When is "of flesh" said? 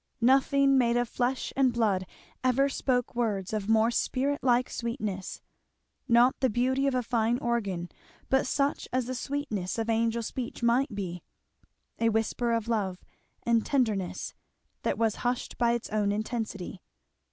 0.97-1.53